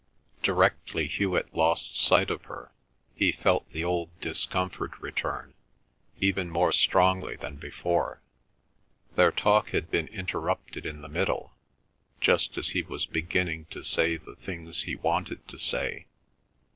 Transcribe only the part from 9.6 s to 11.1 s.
had been interrupted in the